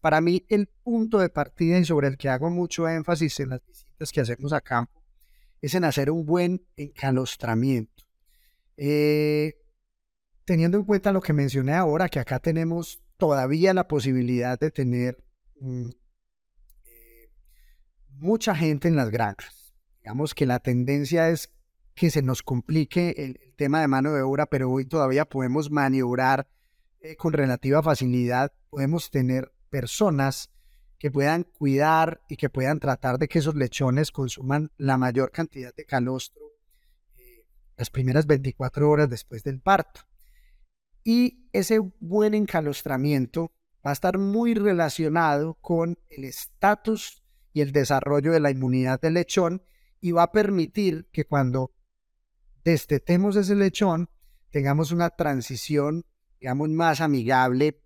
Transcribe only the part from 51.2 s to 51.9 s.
cuando